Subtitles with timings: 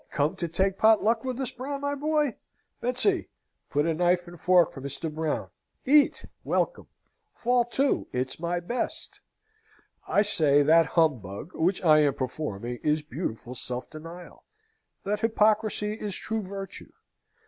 [0.09, 2.35] come to take pot luck with us, Brown my boy!
[2.79, 3.29] Betsy!
[3.69, 5.13] put a knife and fork for Mr.
[5.13, 5.49] Brown.
[5.85, 6.25] Eat!
[6.43, 6.87] Welcome!
[7.35, 8.07] Fall to!
[8.11, 9.21] It's my best!"
[10.07, 14.43] I say that humbug which I am performing is beautiful self denial
[15.03, 16.91] that hypocrisy is true virtue.